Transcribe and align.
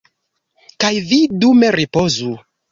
Kaj 0.85 0.91
vi 1.13 1.21
dume 1.45 1.73
ripozu. 1.79 2.37